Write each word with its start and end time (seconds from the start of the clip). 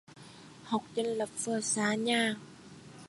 học 0.63 0.83
dân 0.95 1.05
lập 1.05 1.29
vừa 1.45 1.61
xa 1.61 1.95
nhà 1.95 2.35